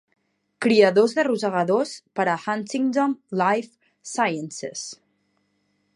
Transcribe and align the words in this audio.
Criadors 0.65 1.13
de 1.17 1.25
rosegadors 1.27 1.91
per 2.21 2.25
a 2.33 2.39
Huntingdon 2.47 3.15
Life 3.43 4.13
Sciences. 4.15 4.89